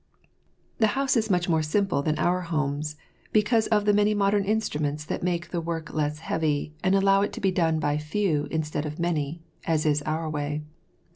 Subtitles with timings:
[0.79, 2.95] This house is much more simple than our homes,
[3.31, 7.31] because of the many modern instruments that make the work less heavy and allow it
[7.33, 10.63] to be done by few instead of many, as is our way.